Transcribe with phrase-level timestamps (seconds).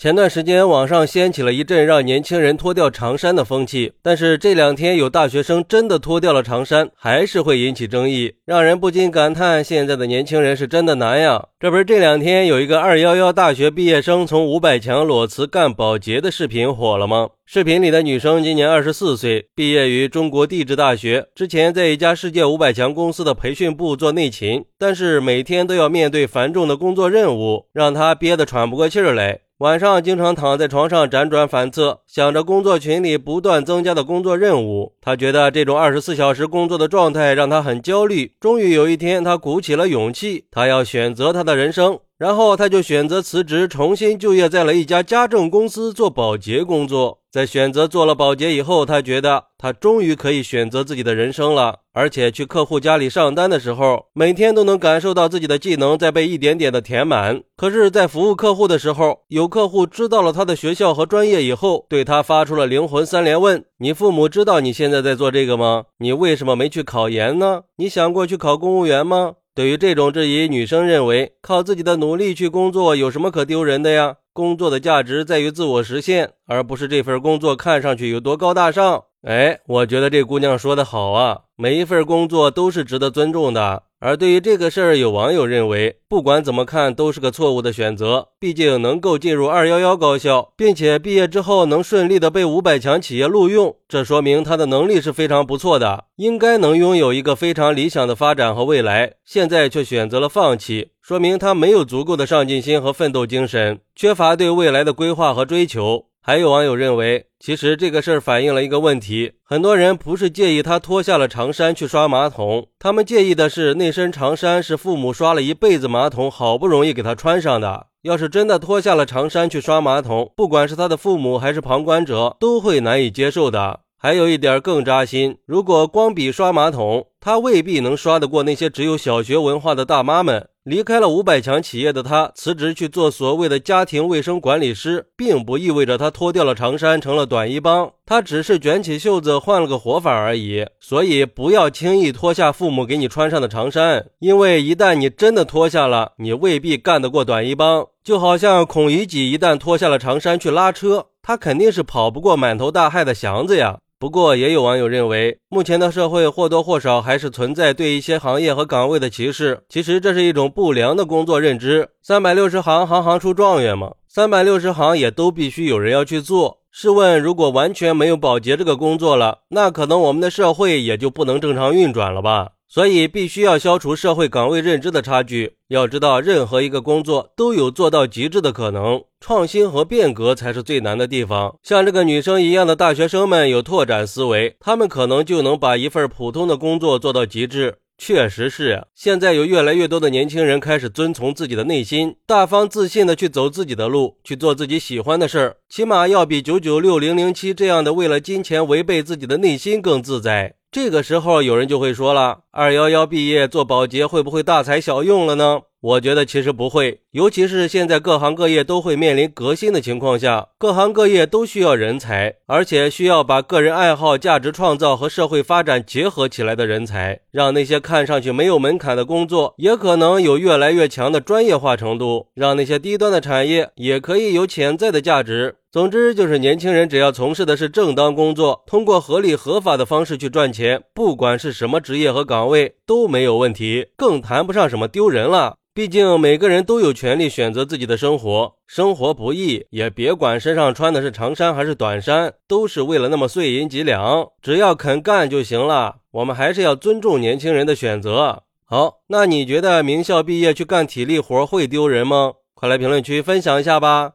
[0.00, 11.48] 前段时间网上掀起了一阵让年轻人脱掉长衫的风气，但是这两天有大学生真的脱掉了长衫，还是会引起争议，让人不禁感叹现在的年轻人是真的难呀。
[11.58, 17.28] 这不是这两天有一个二幺幺大学毕业生从五百强裸辞干保洁的视频火了吗？
[17.44, 29.40] 视频里的女生今年二十四岁，毕业于中国地质大学，之前在一家世界五百强公司的培训部做内勤，但是每天都要面对繁重的工作任务，让她憋得喘不过气儿来。
[29.60, 34.94] 晚上经常躺在床上辗转反侧，想着工作群里不断增加的工作任务。
[35.02, 38.32] 他觉得这种二十四小时工作的状态让他很焦虑。
[38.40, 41.98] 终于有一天，他鼓起了勇气，他要选择他的人生。
[42.20, 47.20] 然后他就选择辞职，重新就业在了一家家政公司做保洁工作。
[47.32, 51.76] 在选择做了保洁以后，他觉得他终于可以选择自己的人生了。
[51.94, 57.40] 而且去客户家里上单的时候，每天都能感受到自己的技能在被一点点的填满。
[57.56, 65.84] 可是，在服务客户的时候，有客户知道了他的学校和专业以后，对他发出了灵魂三连问：你父母知道你现在在做这个吗？
[66.00, 67.62] 你为什么没去考研呢？
[67.78, 69.36] 你想过去考公务员吗？
[69.60, 74.16] 对于这种质疑，女生认为靠自己的努力去工作有什么可丢人的呀？
[74.32, 79.04] 工作的价值在于自我实现，而不是这份工作看上去有多高大上。
[79.22, 83.82] 哎，我觉得这姑娘说的好啊，每一份工作都是值得尊重的。
[83.98, 88.28] 而对于这个事儿，有网友认为，不管怎么看都是个错误的选择。
[88.38, 99.16] 毕竟能够进入二幺幺高校，并且毕业之后能顺利的被五百强企业录用，这说明他的能力是非常不错的，应该能拥有一个非常理想的发展和未来。
[99.26, 106.06] 现在却选择了放弃，说明他没有足够的上进心和奋斗精神，缺乏对未来的规划和追求。
[106.22, 117.86] 还有网友认为，其实这个事儿反映了一个问题：很多人不是介意他脱下了长衫去刷马桶，他们介意的是那身长衫是父母刷了一辈子马桶，好不容易给他穿上的。
[118.02, 123.80] 要是真的脱下了长衫去刷马桶，不管是他的父母还是旁观者，都会难以接受的。
[123.98, 130.48] 还有一点更扎心，如果光比刷马桶，他未必能刷得过那些只有小学文化的大妈们。
[130.64, 140.66] 离开了五百强企业的他辞职去做所谓的家庭卫生管理师，并不意味着他脱掉了长衫成了短衣帮，他只是卷起袖子换了个活法而已。
[140.78, 147.86] 所以不要轻易脱下父母给你穿上的长衫，因为一旦你真的脱下了，你未必干得过短衣帮。
[148.04, 153.78] 就好像孔乙己一旦脱下了长衫去拉车，他肯定是跑不过满头大汗的祥子呀。
[154.00, 159.60] 不过，也有网友认为，目前的社会或多或少还是存在对一些行业和岗位的歧视。
[159.68, 161.90] 其实，这是一种不良的工作认知。
[162.02, 163.92] 三百六十行，行行出状元嘛。
[164.08, 166.60] 三百六十行也都必须有人要去做。
[166.70, 172.52] 试问，如果完全没有保洁这个工作了，那可能我们的社会也就不能正常运转了吧？
[172.72, 175.56] 所以，必须要消除社会岗位认知的差距。
[175.66, 181.56] 要知道，任何一个工作都有做到极致的可能，创新和变革才是最难的地方。
[181.64, 187.78] 像这个女生一样的大学生们有拓展思维，他们可能就能把一份普通的工作做到极致。
[187.98, 200.54] 确实是，现在有越来越多的年轻人开始遵从自己的内心，大方自信的去走自己的路，去做自己喜欢的事儿，起码要比九九六零零七这样的为了金钱违背自己的内心更自在。
[200.72, 225.56] 这个时候，有人就会说了：“二幺幺毕业做保洁会不会大材小用了呢？”我觉得其实不会，尤其是现在各行各业都会面临革新的情况下，各行各业都需要人才，而且需要把个人爱好、价值创造和社会发展结合起来的人才，让那些看上去没有门槛的工作，也可能有越来越强的专业化程度，让那些低端的产业也可以有潜在的价值。
[225.72, 235.54] 总之，就是年轻人只要从事的是正当工作，通过合理合法的方式去赚钱，不管是什么职业和岗位都没有问题，更谈不上什么丢人了。
[235.72, 245.98] 毕竟每个人都有权利选择自己的生活，生活不易，也别管身上穿的是长衫还是短衫，都是为了那么碎银几两，只要肯干就行了。
[246.10, 248.42] 我们还是要尊重年轻人的选择。
[248.64, 252.32] 好，那你觉得名校毕业去干体力活会丢人吗？
[252.54, 254.14] 快来评论区分享一下吧。